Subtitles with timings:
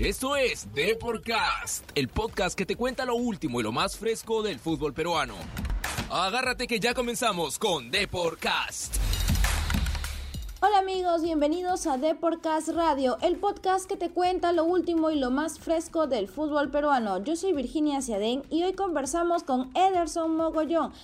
[0.00, 4.58] Esto es Deporcast, el podcast que te cuenta lo último y lo más fresco del
[4.58, 5.34] fútbol peruano.
[6.08, 8.96] Agárrate que ya comenzamos con Deporcast.
[10.62, 15.30] Hola amigos, bienvenidos a Deporcast Radio, el podcast que te cuenta lo último y lo
[15.30, 17.22] más fresco del fútbol peruano.
[17.22, 20.94] Yo soy Virginia Ciadén y hoy conversamos con Ederson Mogollón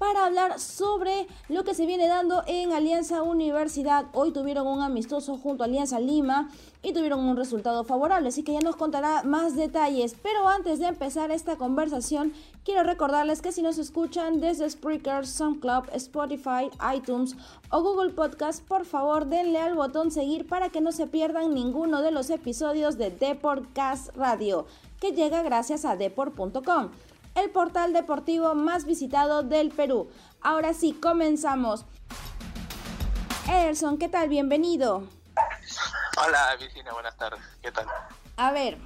[0.00, 4.06] para hablar sobre lo que se viene dando en Alianza Universidad.
[4.14, 6.48] Hoy tuvieron un amistoso junto a Alianza Lima
[6.82, 10.16] y tuvieron un resultado favorable, así que ya nos contará más detalles.
[10.22, 12.32] Pero antes de empezar esta conversación,
[12.64, 17.36] quiero recordarles que si nos escuchan desde Spreaker, SoundCloud, Spotify, iTunes
[17.70, 22.00] o Google Podcast, por favor denle al botón seguir para que no se pierdan ninguno
[22.00, 24.64] de los episodios de Deportcast Radio,
[24.98, 26.88] que llega gracias a deport.com
[27.34, 30.10] el portal deportivo más visitado del Perú.
[30.40, 31.84] Ahora sí, comenzamos.
[33.48, 34.28] Ederson, ¿qué tal?
[34.28, 35.04] Bienvenido.
[36.24, 37.40] Hola Virginia, buenas tardes.
[37.62, 37.86] ¿Qué tal?
[38.36, 38.78] A ver,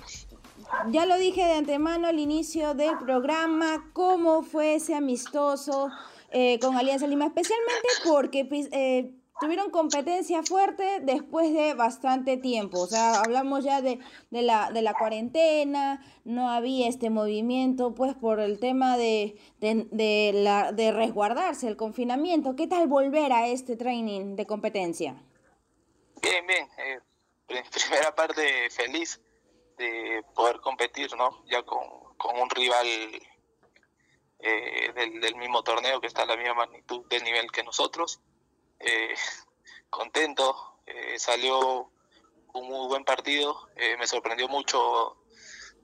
[0.89, 5.91] ya lo dije de antemano al inicio del programa, cómo fue ese amistoso
[6.31, 12.81] eh, con Alianza Lima, especialmente porque pues, eh, tuvieron competencia fuerte después de bastante tiempo.
[12.81, 13.99] O sea, hablamos ya de,
[14.31, 20.31] de, la, de la cuarentena, no había este movimiento, pues por el tema de, de,
[20.35, 22.57] la, de resguardarse, el confinamiento.
[22.57, 25.17] ¿Qué tal volver a este training de competencia?
[26.23, 26.69] Bien, bien.
[26.79, 27.01] Eh,
[27.73, 29.21] primera parte, feliz
[29.77, 31.45] de poder competir, ¿no?
[31.47, 31.83] Ya con,
[32.17, 32.87] con un rival
[34.39, 38.21] eh, del, del mismo torneo que está a la misma magnitud del nivel que nosotros
[38.81, 39.15] eh,
[39.91, 41.91] contento, eh, salió
[42.53, 45.17] un muy buen partido, eh, me sorprendió mucho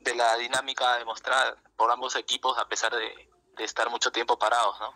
[0.00, 3.28] de la dinámica demostrada por ambos equipos a pesar de,
[3.62, 4.90] estar mucho tiempo parados, ¿no?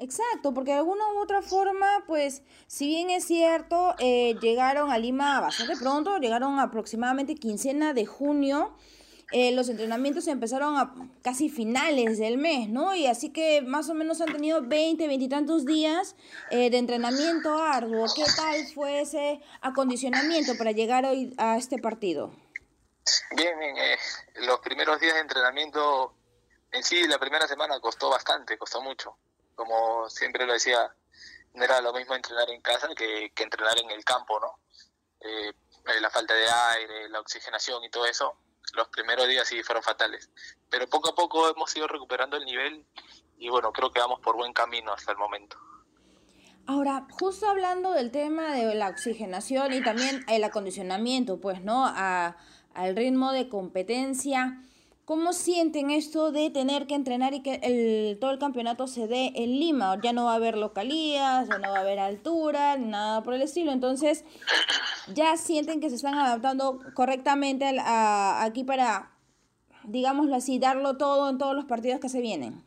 [0.00, 5.40] Exacto, porque de alguna u otra forma, pues, si bien es cierto, llegaron a Lima
[5.40, 8.76] bastante pronto, llegaron aproximadamente quincena de junio,
[9.32, 12.94] eh, los entrenamientos empezaron a casi finales del mes, ¿no?
[12.94, 16.14] Y así que más o menos han tenido 20, 20 y tantos días
[16.50, 18.06] eh, de entrenamiento arduo.
[18.14, 22.32] ¿Qué tal fue ese acondicionamiento para llegar hoy a este partido?
[23.36, 23.58] Bien.
[23.60, 23.98] Eh,
[24.46, 26.14] los primeros días de entrenamiento
[26.72, 29.16] en sí, la primera semana costó bastante, costó mucho.
[29.54, 30.94] Como siempre lo decía,
[31.54, 34.58] no era lo mismo entrenar en casa que, que entrenar en el campo, ¿no?
[36.00, 36.44] la falta de
[36.76, 38.36] aire, la oxigenación y todo eso
[38.72, 40.30] los primeros días sí fueron fatales.
[40.70, 42.84] Pero poco a poco hemos ido recuperando el nivel
[43.38, 45.56] y bueno, creo que vamos por buen camino hasta el momento.
[46.66, 51.84] Ahora, justo hablando del tema de la oxigenación y también el acondicionamiento, pues, ¿no?
[51.86, 52.38] A,
[52.72, 54.62] al ritmo de competencia.
[55.04, 59.32] ¿Cómo sienten esto de tener que entrenar y que el, todo el campeonato se dé
[59.34, 60.00] en Lima?
[60.02, 63.42] Ya no va a haber localías, ya no va a haber altura, nada por el
[63.42, 63.70] estilo.
[63.70, 64.24] Entonces,
[65.08, 69.10] ¿ya sienten que se están adaptando correctamente aquí para,
[69.84, 72.64] digámoslo así, darlo todo en todos los partidos que se vienen?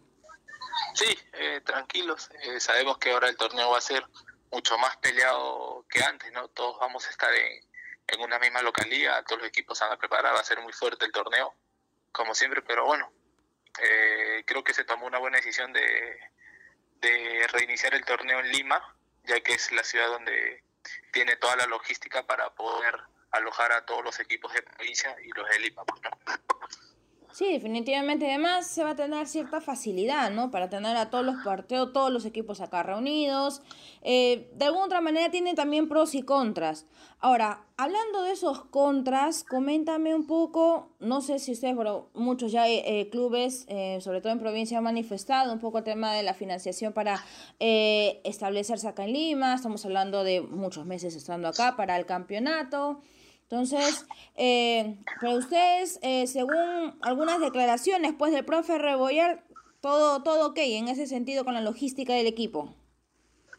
[0.94, 2.30] Sí, eh, tranquilos.
[2.44, 4.04] Eh, sabemos que ahora el torneo va a ser
[4.52, 6.48] mucho más peleado que antes, ¿no?
[6.50, 7.64] Todos vamos a estar en,
[8.08, 11.06] en una misma localidad, todos los equipos van a preparar, va a ser muy fuerte
[11.06, 11.54] el torneo
[12.18, 13.12] como siempre, pero bueno,
[13.80, 16.20] eh, creo que se tomó una buena decisión de,
[17.00, 20.64] de reiniciar el torneo en Lima, ya que es la ciudad donde
[21.12, 22.96] tiene toda la logística para poder
[23.32, 25.84] alojar a todos los equipos de provincia y los de Lima.
[25.86, 26.02] Pues,
[27.38, 28.26] Sí, definitivamente.
[28.26, 30.50] Además, se va a tener cierta facilidad, ¿no?
[30.50, 33.62] Para tener a todos los partidos, todos los equipos acá reunidos.
[34.02, 36.88] Eh, de alguna otra manera tiene también pros y contras.
[37.20, 42.68] Ahora, hablando de esos contras, coméntame un poco, no sé si ustedes, pero muchos ya
[42.68, 46.34] eh, clubes, eh, sobre todo en provincia, han manifestado un poco el tema de la
[46.36, 47.24] financiación para
[47.60, 49.56] establecerse acá en Lima.
[49.56, 53.02] Estamos hablando de muchos meses estando acá para el campeonato.
[53.50, 59.42] Entonces, eh, para ustedes, eh, según algunas declaraciones pues del profe Rebollar,
[59.80, 62.76] todo, todo ok en ese sentido con la logística del equipo.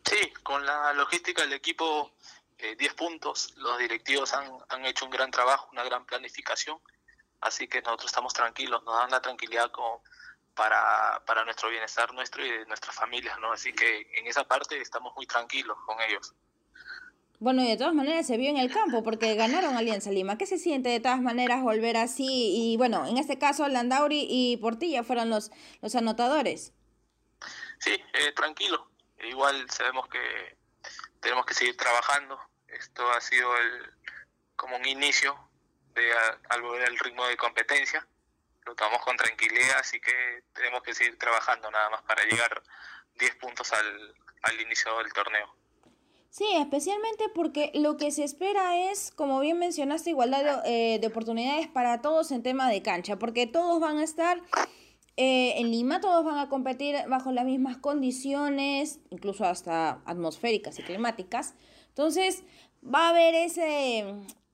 [0.04, 2.10] Sí, con la logística del equipo,
[2.58, 3.54] 10 eh, puntos.
[3.56, 6.78] Los directivos han, han hecho un gran trabajo, una gran planificación.
[7.40, 10.02] Así que nosotros estamos tranquilos, nos dan la tranquilidad como
[10.54, 13.52] para, para nuestro bienestar nuestro y de nuestras familias, ¿no?
[13.52, 16.34] Así que en esa parte estamos muy tranquilos con ellos.
[17.38, 20.36] Bueno, y de todas maneras se vio en el campo porque ganaron Alianza Lima.
[20.36, 22.26] ¿Qué se siente de todas maneras volver así?
[22.26, 26.72] Y bueno, en este caso Landauri y Portilla fueron los, los anotadores.
[27.78, 28.90] Sí, eh, tranquilo.
[29.20, 30.57] Igual sabemos que
[31.20, 32.38] tenemos que seguir trabajando.
[32.68, 33.92] Esto ha sido el,
[34.56, 35.36] como un inicio
[35.94, 36.12] de
[36.50, 38.06] algo del ritmo de competencia.
[38.66, 42.62] Lo tomamos con tranquilidad, así que tenemos que seguir trabajando nada más para llegar
[43.18, 45.54] 10 puntos al, al inicio del torneo.
[46.30, 51.06] Sí, especialmente porque lo que se espera es, como bien mencionaste, igualdad de, eh, de
[51.06, 54.40] oportunidades para todos en tema de cancha, porque todos van a estar
[55.20, 60.84] eh, en Lima, todos van a competir bajo las mismas condiciones, incluso hasta atmosféricas y
[60.84, 61.54] climáticas.
[61.88, 62.44] Entonces,
[62.82, 64.04] va a haber ese...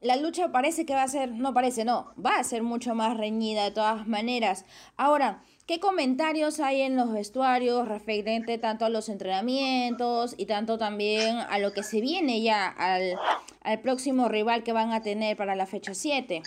[0.00, 3.16] La lucha parece que va a ser, no parece, no, va a ser mucho más
[3.18, 4.64] reñida de todas maneras.
[4.96, 11.38] Ahora, ¿Qué comentarios hay en los vestuarios referente tanto a los entrenamientos y tanto también
[11.38, 15.66] a lo que se viene ya al, próximo rival que van a tener para la
[15.66, 16.42] fecha 7?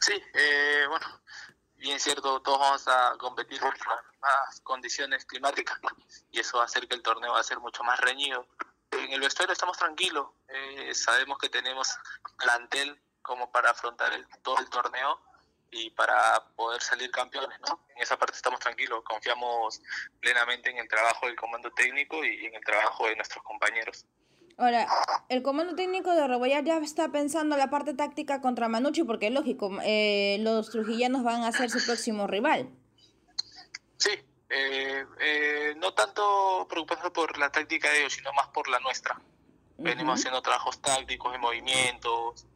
[0.00, 1.06] Sí, eh, bueno,
[1.84, 5.78] bien cierto, todos vamos a competir en las mismas condiciones climáticas
[6.32, 8.46] y eso va a hacer que el torneo va a ser mucho más reñido.
[8.90, 11.94] En el vestuario estamos tranquilos, eh, sabemos que tenemos
[12.38, 15.20] plantel como para afrontar todo el torneo
[15.70, 17.84] y para poder salir campeones, ¿no?
[17.96, 19.82] En esa parte estamos tranquilos, confiamos
[20.20, 24.06] plenamente en el trabajo del comando técnico y en el trabajo de nuestros compañeros.
[24.56, 24.86] Ahora,
[25.28, 29.32] el comando técnico de Rebollar ya está pensando la parte táctica contra Manucci porque es
[29.32, 32.70] lógico, eh, los trujillanos van a ser su próximo rival.
[33.96, 34.10] Sí,
[34.50, 39.20] eh, eh, no tanto preocupados por la táctica de ellos, sino más por la nuestra.
[39.76, 42.46] Venimos haciendo trabajos tácticos de movimientos,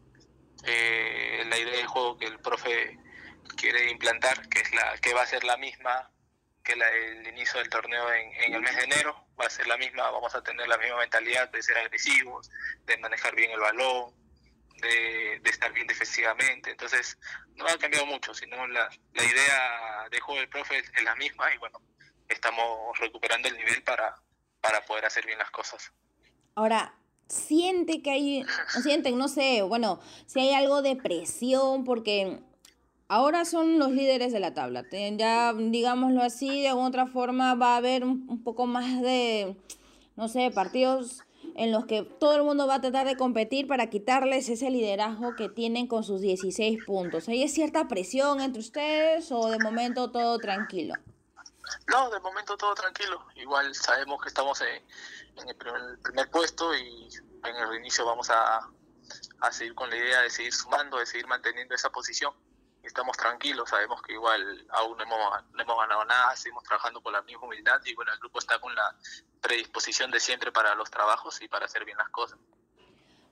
[0.65, 2.99] la idea del juego que el profe
[3.57, 6.11] quiere implantar, que es la que va a ser la misma
[6.69, 9.67] que la, el inicio del torneo en, en, el mes de enero, va a ser
[9.67, 12.51] la misma, vamos a tener la misma mentalidad de ser agresivos,
[12.85, 14.13] de manejar bien el balón,
[14.83, 17.19] de, de estar bien defensivamente, entonces
[17.55, 21.53] no ha cambiado mucho, sino la, la idea de juego del profe es, la misma
[21.55, 21.81] y bueno,
[22.29, 24.15] estamos recuperando el nivel para,
[24.61, 25.91] para poder hacer bien las cosas.
[26.55, 26.95] Ahora,
[27.29, 28.47] siente que hay,
[28.83, 32.41] sienten, no sé, bueno, si hay algo de presión, porque
[33.09, 34.85] ahora son los líderes de la tabla.
[34.91, 39.57] Ya, digámoslo así, de alguna otra forma va a haber un, un, poco más de,
[40.17, 41.25] no sé, partidos
[41.55, 45.35] en los que todo el mundo va a tratar de competir para quitarles ese liderazgo
[45.35, 47.29] que tienen con sus 16 puntos.
[47.29, 50.95] ¿Hay cierta presión entre ustedes o de momento todo tranquilo?
[51.89, 53.25] No, de momento todo tranquilo.
[53.37, 55.57] Igual sabemos que estamos en, el,
[56.03, 57.09] primer, puesto y
[57.45, 58.69] en el inicio vamos a,
[59.41, 62.33] a seguir con la idea de seguir sumando, de seguir manteniendo esa posición
[62.89, 67.13] estamos tranquilos, sabemos que igual aún no hemos, no hemos ganado nada, seguimos trabajando con
[67.13, 68.97] la misma humildad y bueno, el grupo está con la
[69.41, 72.39] predisposición de siempre para los trabajos y para hacer bien las cosas.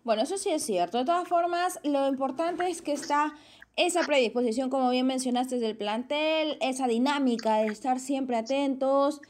[0.05, 0.99] Bueno, eso sí es cierto.
[0.99, 3.35] De todas formas, lo importante es que está
[3.75, 9.21] esa predisposición, como bien mencionaste, del plantel, esa dinámica de estar siempre atentos.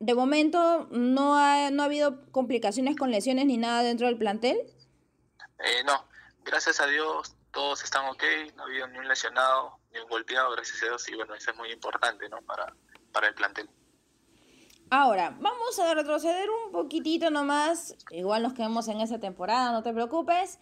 [0.00, 4.58] De momento, ¿no ha, no ha habido complicaciones con lesiones ni nada dentro del plantel?
[5.60, 6.04] Eh, no,
[6.44, 8.22] gracias a Dios todos están ok,
[8.56, 11.50] no ha habido ni un lesionado, ni un golpeado, gracias a Dios, y bueno, eso
[11.50, 12.40] es muy importante, ¿no?
[12.42, 12.74] Para,
[13.12, 13.68] para el plantel.
[14.90, 19.92] Ahora, vamos a retroceder un poquitito nomás, igual nos quedamos en esa temporada, no te
[19.92, 20.58] preocupes.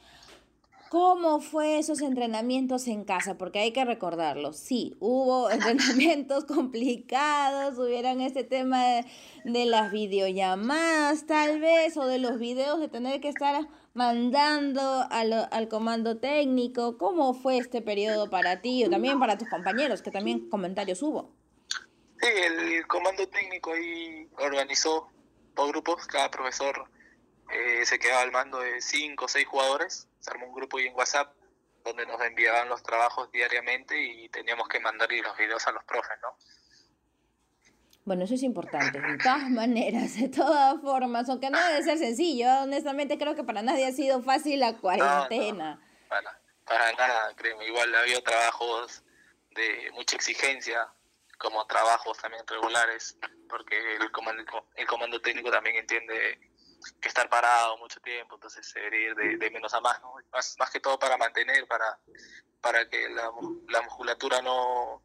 [0.89, 3.39] ¿Cómo fue esos entrenamientos en casa?
[3.39, 4.53] Porque hay que recordarlo.
[4.53, 9.07] Sí, hubo entrenamientos complicados, hubieron este tema de,
[9.45, 15.49] de, las videollamadas tal vez, o de los videos de tener que estar mandando al,
[15.51, 16.99] al comando técnico.
[16.99, 21.33] ¿Cómo fue este periodo para ti o también para tus compañeros, que también comentarios hubo?
[22.21, 25.11] Sí, el comando técnico ahí organizó
[25.55, 26.85] por grupos, cada profesor
[27.51, 30.87] eh, se quedaba al mando de cinco o seis jugadores, se armó un grupo ahí
[30.87, 31.35] en WhatsApp
[31.85, 36.19] donde nos enviaban los trabajos diariamente y teníamos que mandarle los videos a los profes,
[36.23, 36.37] ¿no?
[38.11, 42.49] Bueno, eso es importante, de todas maneras, de todas formas, aunque no debe ser sencillo,
[42.63, 45.77] honestamente creo que para nadie ha sido fácil la cuarentena.
[45.77, 49.05] No, no, para, para nada, créeme, igual había trabajos
[49.53, 50.89] de mucha exigencia,
[51.39, 53.17] como trabajos también regulares,
[53.49, 54.43] porque el comando,
[54.75, 56.41] el comando técnico también entiende
[57.01, 60.17] que estar parado mucho tiempo, entonces se debería ir de, de menos a más, ¿no?
[60.33, 61.97] más, más que todo para mantener, para,
[62.61, 63.31] para que la,
[63.69, 65.01] la musculatura no,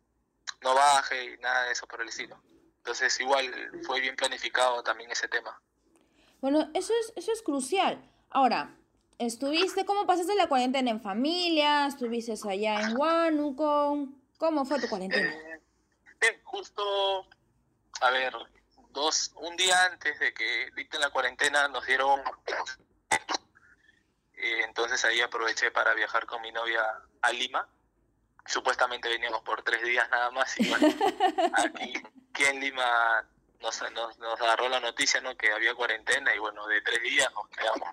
[0.63, 2.41] no baje y nada de eso por el estilo.
[2.85, 3.51] Entonces igual
[3.81, 5.59] fue bien planificado también ese tema.
[6.39, 7.99] Bueno, eso es, eso es crucial.
[8.29, 8.75] Ahora,
[9.17, 11.87] ¿estuviste, cómo pasaste la cuarentena en familia?
[11.87, 14.07] ¿Estuviste allá en Huánuco?
[14.37, 15.27] ¿Cómo fue tu cuarentena?
[15.27, 15.61] Eh,
[16.21, 17.27] bien, justo,
[18.01, 18.31] a ver,
[18.91, 22.21] dos, un día antes de que dicten la cuarentena nos dieron
[24.33, 26.83] eh, entonces ahí aproveché para viajar con mi novia
[27.23, 27.67] a Lima.
[28.45, 30.87] Supuestamente veníamos por tres días nada más y bueno,
[31.53, 31.95] aquí,
[32.35, 33.25] aquí en Lima
[33.61, 35.37] nos, nos, nos, agarró la noticia ¿no?
[35.37, 37.89] que había cuarentena y bueno, de tres días nos quedamos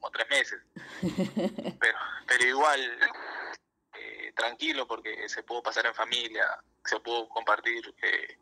[0.00, 0.60] como tres meses.
[1.80, 2.98] Pero, pero igual,
[3.94, 8.38] eh, tranquilo porque se pudo pasar en familia, se pudo compartir eh,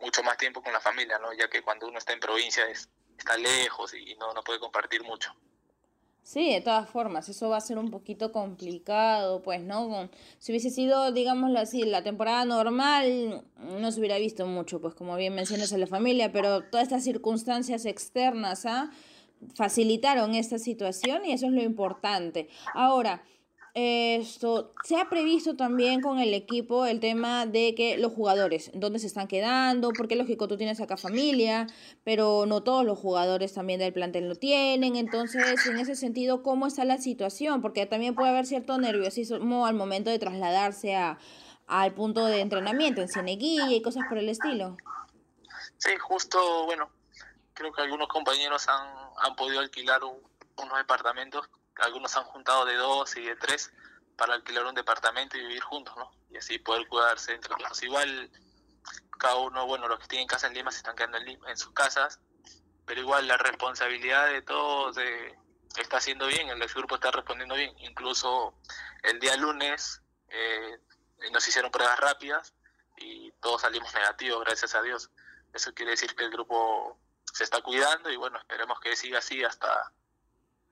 [0.00, 1.32] mucho más tiempo con la familia, ¿no?
[1.34, 5.02] ya que cuando uno está en provincia es está lejos y no, no puede compartir
[5.02, 5.34] mucho.
[6.26, 10.10] Sí, de todas formas, eso va a ser un poquito complicado, pues, ¿no?
[10.40, 13.44] Si hubiese sido, digámoslo así, la temporada normal,
[13.80, 17.04] no se hubiera visto mucho, pues, como bien mencionas en la familia, pero todas estas
[17.04, 18.90] circunstancias externas, ¿ah?
[19.54, 22.48] facilitaron esta situación y eso es lo importante.
[22.74, 23.22] Ahora,
[23.78, 28.98] esto se ha previsto también con el equipo el tema de que los jugadores, dónde
[28.98, 31.66] se están quedando, porque lógico tú tienes acá familia,
[32.02, 36.66] pero no todos los jugadores también del plantel lo tienen, entonces en ese sentido, ¿cómo
[36.66, 37.60] está la situación?
[37.60, 41.18] Porque también puede haber cierto nerviosismo al momento de trasladarse a,
[41.66, 44.78] al punto de entrenamiento, en Cineguilla y cosas por el estilo.
[45.76, 46.88] Sí, justo, bueno,
[47.52, 48.88] creo que algunos compañeros han,
[49.22, 51.46] han podido alquilar unos departamentos
[51.78, 53.72] algunos han juntado de dos y de tres
[54.16, 56.10] para alquilar un departamento y vivir juntos, ¿no?
[56.30, 57.82] Y así poder cuidarse entre todos.
[57.82, 58.30] Igual,
[59.18, 61.72] cada uno, bueno, los que tienen casa en Lima se están quedando en, en sus
[61.72, 62.20] casas,
[62.86, 64.96] pero igual la responsabilidad de todos
[65.76, 67.74] está haciendo bien, el grupo está respondiendo bien.
[67.78, 68.54] Incluso
[69.02, 70.78] el día lunes eh,
[71.32, 72.54] nos hicieron pruebas rápidas
[72.96, 75.10] y todos salimos negativos, gracias a Dios.
[75.52, 76.98] Eso quiere decir que el grupo
[77.32, 79.92] se está cuidando y bueno, esperemos que siga así hasta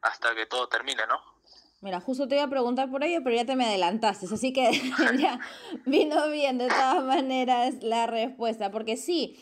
[0.05, 1.19] hasta que todo termine, ¿no?
[1.81, 4.71] Mira, justo te iba a preguntar por ello, pero ya te me adelantaste, así que
[5.19, 5.41] ya
[5.85, 9.37] vino bien de todas maneras la respuesta, porque sí,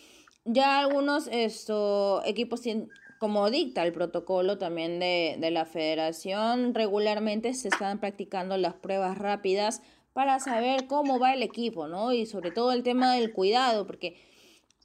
[0.44, 2.90] ya algunos esto, equipos tienen,
[3.20, 9.18] como dicta el protocolo también de, de la federación, regularmente se están practicando las pruebas
[9.18, 12.12] rápidas para saber cómo va el equipo, ¿no?
[12.12, 14.16] Y sobre todo el tema del cuidado, porque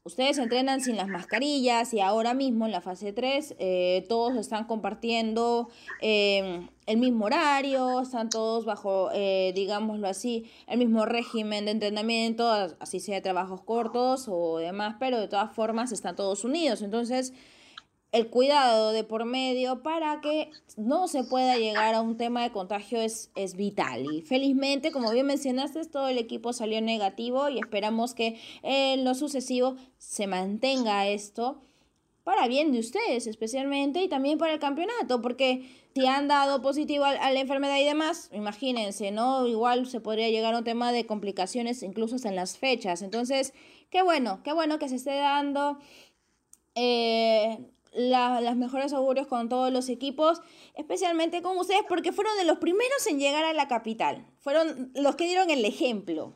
[0.08, 4.64] Ustedes entrenan sin las mascarillas y ahora mismo en la fase 3 eh, todos están
[4.64, 5.68] compartiendo
[6.00, 12.50] em, el mismo horario, están todos bajo, eh, digámoslo así, el mismo régimen de entrenamiento,
[12.80, 16.84] así sea de trabajos cortos o demás, pero de todas formas están todos unidos.
[16.84, 17.34] Entonces,
[18.12, 22.52] el cuidado de por medio para que no se pueda llegar a un tema de
[22.52, 24.06] contagio es, es vital.
[24.14, 29.14] Y felizmente, como bien mencionaste, todo el equipo salió negativo y esperamos que en lo
[29.14, 31.62] sucesivo se mantenga esto
[32.28, 37.06] para bien de ustedes especialmente y también para el campeonato, porque si han dado positivo
[37.06, 39.48] a, la enfermedad y demás, imagínense, ¿no?
[39.48, 43.02] Igual se podría llegar a un tema de complicaciones incluso en las fechas.
[43.02, 43.54] Entonces,
[43.90, 45.80] qué bueno, qué bueno que se esté dando.
[46.76, 47.60] Eh,
[47.98, 50.42] la, las mejores augurios con todos los equipos,
[50.75, 54.25] especialmente con ustedes, porque fueron de los primeros en llegar a la capital.
[54.39, 56.36] Fueron los que dieron el ejemplo.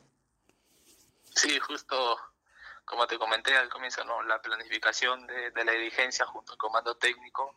[1.34, 2.18] Sí, justo
[2.84, 4.22] como te comenté al comienzo, ¿no?
[4.22, 7.56] la planificación de, de la dirigencia junto al comando técnico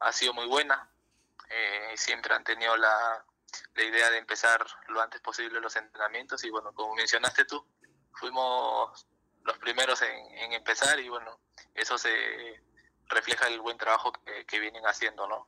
[0.00, 0.88] ha sido muy buena.
[1.48, 3.24] Eh, siempre han tenido la,
[3.74, 7.66] la idea de empezar lo antes posible los entrenamientos y bueno, como mencionaste tú,
[8.12, 9.06] fuimos
[9.44, 11.40] los primeros en, en empezar y bueno,
[11.74, 12.62] eso se,
[13.08, 14.12] refleja el buen trabajo
[14.46, 15.46] que, vienen haciendo, ¿no?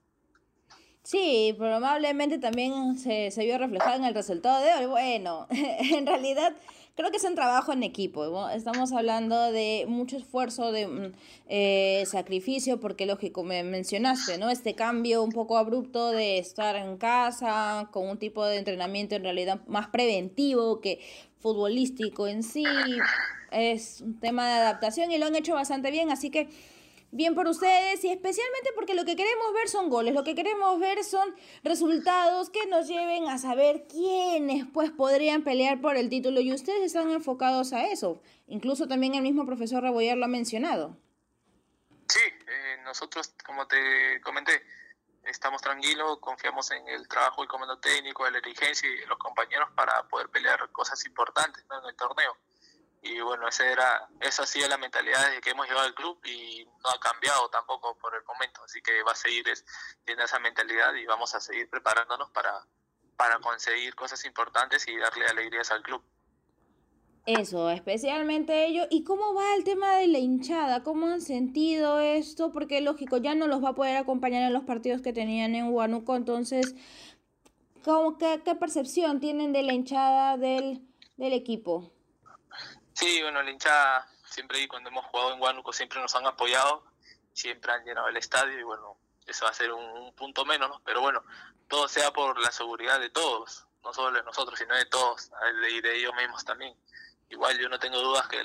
[1.03, 4.87] Sí, probablemente también se, se, vio reflejado en el resultado de hoy.
[4.87, 6.55] Bueno, en realidad
[6.99, 8.49] creo que es un trabajo en equipo.
[8.49, 11.13] Estamos hablando de mucho esfuerzo, de mm,
[11.49, 14.51] eh, sacrificio, porque lógico, me mencionaste, ¿no?
[14.51, 19.23] Este cambio un poco abrupto de estar en casa con un tipo de entrenamiento en
[19.23, 20.99] realidad más preventivo que
[21.39, 22.65] futbolístico en sí.
[23.53, 26.49] Es un tema de adaptación y lo han hecho bastante bien, así que
[27.11, 30.79] bien por ustedes y especialmente porque lo que queremos ver son goles, lo que queremos
[30.79, 36.41] ver son resultados que nos lleven a saber quiénes pues podrían pelear por el título
[36.41, 38.21] y ustedes están enfocados a eso.
[38.47, 40.97] Incluso también el mismo profesor Reboyer lo ha mencionado.
[42.09, 44.63] Sí, eh, nosotros, como te comenté,
[45.25, 49.19] estamos tranquilos, confiamos en el trabajo del comando técnico, de la dirigencia y de los
[49.19, 52.37] compañeros para poder pelear cosas importantes en el torneo
[53.03, 56.19] y bueno, esa era, esa ha sido la mentalidad desde que hemos llegado al club
[56.25, 59.45] y no ha cambiado tampoco por el momento, así que va a seguir
[60.05, 62.67] teniendo esa mentalidad y vamos a seguir preparándonos para,
[63.17, 66.03] para conseguir cosas importantes y darle alegrías al club.
[67.27, 68.87] Eso, especialmente ellos.
[68.91, 70.83] ¿Y cómo va el tema de la hinchada?
[70.83, 72.53] ¿Cómo han sentido esto?
[72.53, 75.71] Porque lógico, ya no los va a poder acompañar en los partidos que tenían en
[75.71, 76.75] Huánuco, entonces,
[77.85, 80.81] ¿cómo, qué, ¿qué percepción tienen de la hinchada del,
[81.19, 81.93] del equipo?
[82.99, 86.85] Sí, bueno, la hinchada siempre cuando hemos jugado en Huánuco siempre nos han apoyado,
[87.33, 90.83] siempre han llenado el estadio y bueno, eso va a ser un, punto menos, ¿no?
[90.85, 91.23] Pero bueno,
[91.69, 95.31] todo sea por la seguridad de todos, no solo de nosotros, sino de todos
[95.71, 96.77] y de, ellos mismos también.
[97.29, 98.43] Igual yo no tengo dudas que,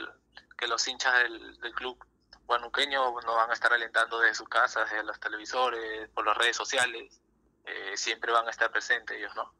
[0.55, 1.97] que los hinchas del, club
[2.45, 6.55] guanuqueño nos van a estar alentando desde sus casas, desde los televisores, por las redes
[6.55, 7.19] sociales,
[7.65, 9.51] eh, siempre van a estar presentes ellos, ¿no?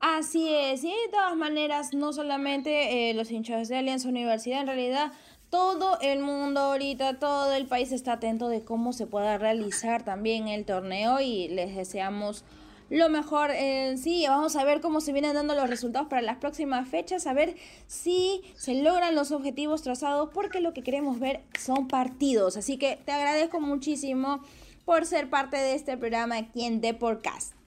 [0.00, 4.66] Así es, y de todas maneras, no solamente eh, los hinchas de Alianza Universidad, en
[4.66, 5.12] realidad
[5.50, 10.48] todo el mundo ahorita, todo el país está atento de cómo se pueda realizar también
[10.48, 12.44] el torneo y les deseamos
[12.88, 13.50] lo mejor.
[13.50, 17.26] Eh, sí, vamos a ver cómo se vienen dando los resultados para las próximas fechas,
[17.26, 22.56] a ver si se logran los objetivos trazados, porque lo que queremos ver son partidos.
[22.56, 24.40] Así que te agradezco muchísimo
[24.86, 27.59] por ser parte de este programa aquí en The Podcast.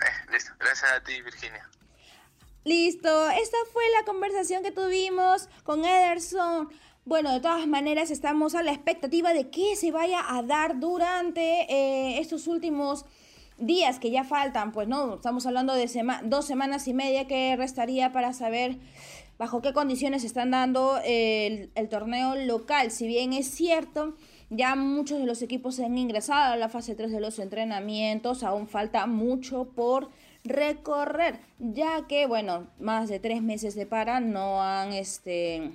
[0.00, 1.68] Eh, listo, gracias a ti, Virginia.
[2.64, 6.68] Listo, esta fue la conversación que tuvimos con Ederson.
[7.06, 11.40] Bueno, de todas maneras estamos a la expectativa de que se vaya a dar durante
[11.72, 13.06] eh, estos últimos
[13.56, 15.88] días que ya faltan, pues no, estamos hablando de
[16.24, 18.78] dos semanas y media que restaría para saber
[19.38, 22.90] bajo qué condiciones están dando el, el, torneo local.
[22.90, 24.16] Si bien es cierto,
[24.50, 28.42] ya muchos de los equipos se han ingresado a la fase 3 de los entrenamientos,
[28.42, 30.10] aún falta mucho por
[30.44, 35.72] recorrer, ya que, bueno, más de tres meses de para no han, este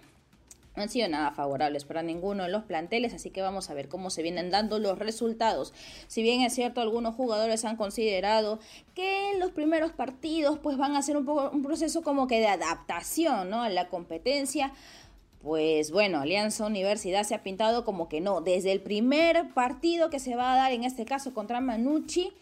[0.75, 4.09] no sido nada favorables para ninguno de los planteles, así que vamos a ver cómo
[4.09, 5.73] se vienen dando los resultados.
[6.07, 8.59] Si bien es cierto, algunos jugadores han considerado
[8.93, 12.47] que los primeros partidos pues van a ser un poco un proceso como que de
[12.47, 13.61] adaptación, ¿no?
[13.61, 14.73] a la competencia.
[15.41, 20.19] Pues bueno, Alianza Universidad se ha pintado como que no, desde el primer partido que
[20.19, 22.33] se va a dar en este caso contra Manucci,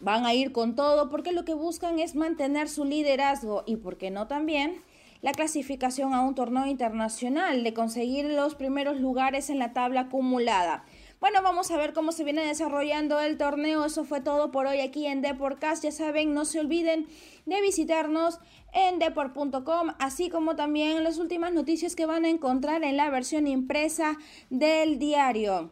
[0.00, 3.98] van a ir con todo porque lo que buscan es mantener su liderazgo y, ¿por
[3.98, 4.82] qué no también?
[5.22, 10.84] la clasificación a un torneo internacional, de conseguir los primeros lugares en la tabla acumulada.
[11.22, 13.84] Bueno, vamos a ver cómo se viene desarrollando el torneo.
[13.84, 15.84] Eso fue todo por hoy aquí en Deportcast.
[15.84, 17.06] Ya saben, no se olviden
[17.46, 18.40] de visitarnos
[18.72, 23.46] en deport.com, así como también las últimas noticias que van a encontrar en la versión
[23.46, 24.18] impresa
[24.50, 25.70] del diario.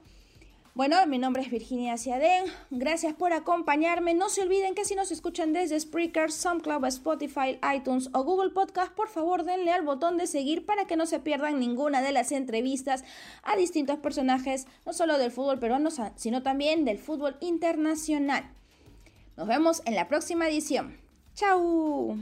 [0.81, 2.47] Bueno, mi nombre es Virginia Ciadén.
[2.71, 4.15] Gracias por acompañarme.
[4.15, 8.91] No se olviden que si nos escuchan desde Spreaker, SoundCloud, Spotify, iTunes o Google Podcast,
[8.93, 12.33] por favor denle al botón de seguir para que no se pierdan ninguna de las
[12.33, 13.05] entrevistas
[13.43, 18.51] a distintos personajes, no solo del fútbol peruano, sino también del fútbol internacional.
[19.37, 20.97] Nos vemos en la próxima edición.
[21.35, 22.17] ¡Chao!